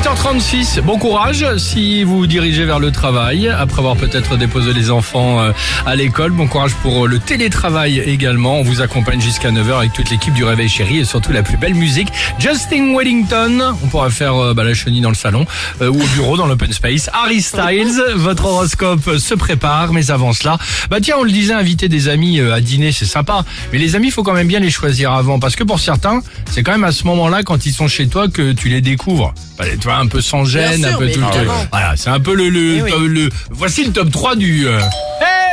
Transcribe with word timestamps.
Il 0.00 0.06
est 0.06 0.10
8h36, 0.10 0.80
bon 0.80 0.98
courage 0.98 1.44
si 1.58 2.04
vous 2.04 2.26
dirigez 2.26 2.64
vers 2.64 2.78
le 2.78 2.90
travail, 2.90 3.48
après 3.48 3.80
avoir 3.80 3.96
peut-être 3.96 4.36
déposé 4.36 4.72
les 4.72 4.90
enfants 4.90 5.40
euh, 5.40 5.52
à 5.84 5.96
l'école. 5.96 6.32
Bon 6.32 6.46
courage 6.46 6.74
pour 6.76 7.04
euh, 7.04 7.08
le 7.08 7.18
télétravail 7.18 7.98
également. 7.98 8.60
On 8.60 8.62
vous 8.62 8.80
accompagne 8.80 9.20
jusqu'à 9.20 9.50
9h 9.50 9.78
avec 9.78 9.92
toute 9.92 10.10
l'équipe 10.10 10.32
du 10.32 10.44
Réveil 10.44 10.68
Chéri 10.68 10.98
et 10.98 11.04
surtout 11.04 11.32
la 11.32 11.42
plus 11.42 11.56
belle 11.56 11.74
musique. 11.74 12.08
Justin 12.38 12.94
Wellington, 12.96 13.74
on 13.82 13.86
pourra 13.88 14.10
faire 14.10 14.36
euh, 14.36 14.54
bah, 14.54 14.64
la 14.64 14.74
chenille 14.74 15.00
dans 15.00 15.10
le 15.10 15.14
salon 15.14 15.44
euh, 15.82 15.88
ou 15.88 16.00
au 16.00 16.06
bureau 16.14 16.36
dans 16.36 16.46
l'open 16.46 16.72
space. 16.72 17.10
Harry 17.12 17.42
Styles, 17.42 18.02
votre 18.14 18.46
horoscope 18.46 19.18
se 19.18 19.34
prépare, 19.34 19.92
mais 19.92 20.10
avant 20.10 20.32
cela, 20.32 20.56
bah 20.88 20.98
tiens, 21.02 21.16
on 21.18 21.24
le 21.24 21.32
disait, 21.32 21.54
inviter 21.54 21.88
des 21.88 22.08
amis 22.08 22.40
à 22.40 22.60
dîner, 22.60 22.92
c'est 22.92 23.06
sympa. 23.06 23.44
Mais 23.72 23.78
les 23.78 23.96
amis, 23.96 24.10
faut 24.10 24.22
quand 24.22 24.34
même 24.34 24.48
bien 24.48 24.60
les 24.60 24.70
choisir 24.70 25.12
avant 25.12 25.38
parce 25.38 25.56
que 25.56 25.64
pour 25.64 25.80
certains, 25.80 26.20
c'est 26.50 26.62
quand 26.62 26.72
même 26.72 26.84
à 26.84 26.92
ce 26.92 27.04
moment-là, 27.06 27.42
quand 27.42 27.66
ils 27.66 27.72
sont 27.72 27.88
chez 27.88 28.08
toi, 28.08 28.28
que 28.28 28.52
tu 28.52 28.68
les 28.68 28.80
découvres. 28.80 29.34
Bah, 29.58 29.66
tu 29.78 29.89
vois, 29.90 29.98
un 30.00 30.06
peu 30.06 30.20
sans 30.20 30.44
gêne, 30.44 30.80
sûr, 30.84 30.88
un 30.94 30.98
peu 30.98 31.10
tout 31.10 31.20
le. 31.20 31.26
Voilà, 31.70 31.94
c'est 31.96 32.10
un 32.10 32.20
peu 32.20 32.34
le, 32.34 32.48
le, 32.48 32.76
Eh 32.78 32.82
oui. 32.82 32.90
le- 33.08 33.28
voici 33.50 33.84
le 33.84 33.92
top 33.92 34.10
3 34.10 34.36
du. 34.36 34.66
euh, 34.66 34.80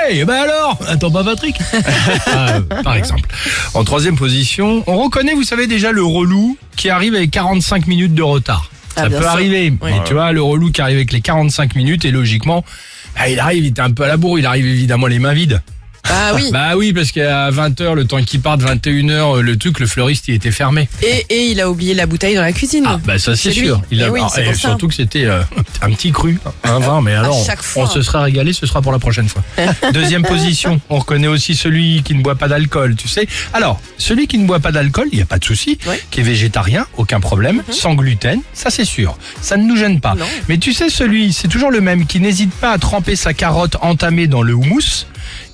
Hey, 0.09 0.23
ben 0.23 0.35
alors 0.35 0.79
Attends 0.87 1.11
pas 1.11 1.23
Patrick 1.23 1.57
Ah, 2.27 2.59
Par 2.83 2.95
exemple. 2.95 3.27
En 3.73 3.83
troisième 3.83 4.15
position, 4.15 4.83
on 4.87 4.97
reconnaît, 5.03 5.33
vous 5.33 5.43
savez 5.43 5.67
déjà, 5.67 5.91
le 5.91 6.03
relou 6.03 6.57
qui 6.77 6.89
arrive 6.89 7.13
avec 7.15 7.31
45 7.31 7.87
minutes 7.87 8.13
de 8.13 8.23
retard. 8.23 8.69
Ah, 8.95 9.01
Ça 9.01 9.09
peut 9.09 9.17
sûr. 9.17 9.27
arriver. 9.27 9.73
Oui. 9.81 9.91
Mais 9.91 10.03
tu 10.05 10.13
vois, 10.13 10.31
le 10.31 10.41
relou 10.41 10.71
qui 10.71 10.81
arrive 10.81 10.95
avec 10.97 11.11
les 11.11 11.21
45 11.21 11.75
minutes, 11.75 12.05
et 12.05 12.11
logiquement, 12.11 12.63
bah, 13.17 13.27
il 13.29 13.39
arrive, 13.39 13.63
il 13.65 13.67
est 13.67 13.79
un 13.79 13.91
peu 13.91 14.03
à 14.03 14.07
la 14.07 14.17
bourre, 14.17 14.39
il 14.39 14.45
arrive 14.45 14.65
évidemment 14.65 15.07
les 15.07 15.19
mains 15.19 15.33
vides. 15.33 15.61
Ah 16.09 16.31
oui. 16.35 16.49
Bah 16.51 16.75
oui, 16.75 16.93
parce 16.93 17.11
qu'à 17.11 17.49
20h, 17.51 17.93
le 17.93 18.05
temps 18.05 18.21
qu'il 18.23 18.39
parte, 18.41 18.61
21h, 18.61 19.39
le 19.39 19.57
truc, 19.57 19.79
le 19.79 19.87
fleuriste, 19.87 20.25
il 20.27 20.35
était 20.35 20.51
fermé. 20.51 20.87
Et, 21.03 21.25
et 21.29 21.43
il 21.51 21.59
a 21.61 21.69
oublié 21.69 21.93
la 21.93 22.05
bouteille 22.05 22.35
dans 22.35 22.41
la 22.41 22.53
cuisine. 22.53 22.83
Ah 22.87 22.99
bah 23.05 23.17
ça 23.19 23.35
c'est 23.35 23.51
sûr. 23.51 23.81
Il 23.91 24.01
a 24.03 24.07
Eh 24.07 24.09
oui, 24.09 24.21
c'est 24.33 24.45
et 24.47 24.53
surtout 24.53 24.87
que 24.87 24.93
c'était 24.93 25.25
euh, 25.25 25.41
un 25.81 25.91
petit 25.91 26.11
cru, 26.11 26.39
un 26.63 26.79
vin, 26.79 27.01
mais 27.01 27.13
alors 27.13 27.45
on 27.75 27.85
se 27.87 28.01
sera 28.01 28.23
régalé, 28.23 28.53
ce 28.53 28.65
sera 28.65 28.81
pour 28.81 28.91
la 28.91 28.99
prochaine 28.99 29.27
fois. 29.27 29.43
Deuxième 29.93 30.23
position, 30.23 30.79
on 30.89 30.99
reconnaît 30.99 31.27
aussi 31.27 31.55
celui 31.55 32.03
qui 32.03 32.15
ne 32.15 32.21
boit 32.21 32.35
pas 32.35 32.47
d'alcool, 32.47 32.95
tu 32.95 33.07
sais. 33.07 33.27
Alors, 33.53 33.81
celui 33.97 34.27
qui 34.27 34.37
ne 34.37 34.45
boit 34.47 34.59
pas 34.59 34.71
d'alcool, 34.71 35.07
il 35.11 35.17
n'y 35.17 35.21
a 35.23 35.25
pas 35.25 35.39
de 35.39 35.45
souci, 35.45 35.77
Ouais. 35.87 35.95
Mhm. 35.95 36.01
qui 36.11 36.19
est 36.21 36.23
végétarien, 36.23 36.85
aucun 36.97 37.19
problème, 37.19 37.63
sans 37.69 37.93
gluten, 37.95 38.39
ça 38.53 38.69
c'est 38.69 38.85
sûr. 38.85 39.17
Ça 39.41 39.57
ne 39.57 39.63
nous 39.63 39.75
gêne 39.77 39.99
pas. 39.99 40.15
Non. 40.15 40.25
Mais 40.49 40.57
tu 40.57 40.73
sais 40.73 40.89
celui, 40.89 41.33
c'est 41.33 41.47
toujours 41.47 41.71
le 41.71 41.81
même 41.81 42.05
qui 42.05 42.19
n'hésite 42.19 42.51
pas 42.53 42.71
à 42.71 42.77
tremper 42.77 43.15
sa 43.15 43.33
carotte 43.33 43.75
entamée 43.81 44.27
dans 44.27 44.41
le 44.41 44.53
houmous, 44.53 45.05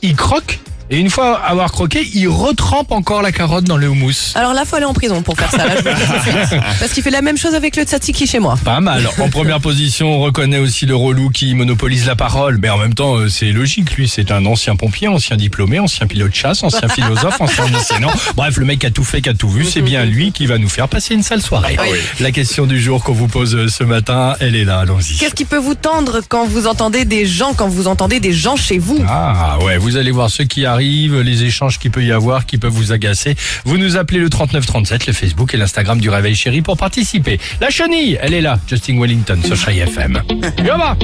il 0.02 0.16
croque 0.16 0.60
et 0.90 0.98
une 0.98 1.10
fois 1.10 1.40
avoir 1.40 1.72
croqué, 1.72 2.06
il 2.14 2.28
retrempe 2.28 2.92
encore 2.92 3.22
la 3.22 3.32
carotte 3.32 3.64
dans 3.64 3.78
le 3.78 3.88
houmous. 3.88 4.34
Alors 4.36 4.54
là, 4.54 4.64
faut 4.66 4.76
aller 4.76 4.86
en 4.86 4.94
prison 4.94 5.22
pour 5.22 5.38
faire 5.38 5.50
ça. 5.50 5.66
Là, 5.66 5.76
je 5.78 5.82
vous 5.82 5.90
le 5.90 5.96
dis 5.96 6.02
tout 6.02 6.14
de 6.14 6.46
suite. 6.48 6.62
Parce 6.80 6.92
qu'il 6.92 7.04
fait 7.04 7.10
la 7.10 7.22
même 7.22 7.38
chose 7.38 7.56
avec 7.56 7.76
le 7.76 7.84
tzatziki 7.84 8.28
chez 8.28 8.40
moi. 8.40 8.58
Pas 8.64 8.80
mal. 8.80 9.08
En 9.20 9.30
première 9.30 9.60
position, 9.60 10.18
on 10.18 10.20
reconnaît 10.20 10.58
aussi 10.60 10.86
le 10.86 10.96
relou 10.96 11.30
qui 11.30 11.56
monopolise 11.56 12.06
la 12.06 12.16
parole. 12.16 12.58
Mais 12.62 12.70
en 12.70 12.78
même 12.78 12.94
temps, 12.94 13.16
euh, 13.16 13.30
c'est 13.30 13.52
logique. 13.52 13.96
Lui, 13.96 14.08
c'est 14.08 14.32
un 14.32 14.46
ancien 14.46 14.76
pompier, 14.76 15.08
ancien 15.08 15.38
diplômé, 15.38 15.80
ancien 15.80 16.06
pilote 16.06 16.32
de 16.32 16.36
chasse, 16.36 16.64
ancien 16.64 16.88
philosophe, 16.90 17.40
ancien 17.40 17.66
enseignant. 17.74 18.12
Bref, 18.36 18.58
le 18.58 18.66
mec 18.66 18.84
a 18.84 18.92
tout 18.92 19.04
fait, 19.04 19.22
qui 19.22 19.30
a 19.30 19.34
tout 19.34 19.50
vu. 19.50 19.64
C'est 19.64 19.82
bien 19.82 20.06
lui 20.06 20.32
qui 20.32 20.46
va 20.46 20.58
nous 20.58 20.70
faire 20.70 20.90
passer 20.90 21.14
une 21.14 21.24
sale 21.24 21.42
soirée. 21.42 21.78
Oui. 21.82 21.98
La 22.20 22.32
question 22.32 22.66
du 22.66 22.80
jour 22.80 23.04
qu'on 23.04 23.14
vous 23.14 23.28
pose 23.28 23.56
euh, 23.56 23.68
ce 23.68 23.84
matin, 23.84 24.36
elle 24.40 24.56
est 24.56 24.66
là. 24.66 24.80
Allons-y. 24.80 25.18
Qu'est-ce 25.18 25.36
qui 25.36 25.46
peut 25.46 25.58
vous 25.58 25.76
tendre 25.76 26.22
quand 26.28 26.46
vous 26.46 26.68
entendez 26.68 27.06
des 27.06 27.26
gens, 27.26 27.54
quand 27.54 27.68
vous 27.68 27.88
entendez 27.88 28.20
des 28.20 28.34
gens 28.34 28.56
chez 28.58 28.78
vous? 28.78 29.04
Ah 29.08 29.58
ouais, 29.64 29.78
vous 29.78 29.98
allez 29.98 30.12
voir 30.12 30.30
ceux 30.30 30.44
qui 30.44 30.66
les 30.80 31.44
échanges 31.44 31.80
qu'il 31.80 31.92
peut 31.92 32.04
y 32.04 32.12
avoir, 32.12 32.46
qui 32.46 32.58
peuvent 32.58 32.72
vous 32.72 32.92
agacer. 32.92 33.36
Vous 33.66 33.78
nous 33.78 33.98
appelez 33.98 34.20
le 34.20 34.30
3937, 34.30 35.08
le 35.08 35.14
Facebook 35.14 35.54
et 35.54 35.58
l'Instagram 35.58 36.00
du 36.00 36.10
Réveil 36.10 36.36
Chéri 36.36 36.62
pour 36.62 36.78
participer. 36.78 37.40
La 37.62 37.70
chenille, 37.70 38.18
elle 38.22 38.34
est 38.34 38.42
là, 38.42 38.60
Justin 38.68 39.00
Wellington 39.00 39.40
sur 39.46 39.56
Chai 39.56 39.78
FM. 39.78 40.22
Yoma 40.66 40.98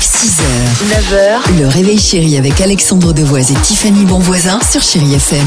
6h, 0.00 0.42
9h, 0.90 1.60
le 1.60 1.68
réveil 1.68 1.98
chéri 1.98 2.36
avec 2.36 2.60
Alexandre 2.60 3.12
Devoise 3.12 3.50
et 3.50 3.54
Tiffany 3.54 4.04
Bonvoisin 4.04 4.60
sur 4.60 4.82
Chéri 4.82 5.14
FM. 5.14 5.46